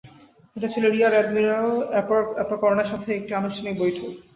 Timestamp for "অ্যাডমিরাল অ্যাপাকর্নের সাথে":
1.15-3.09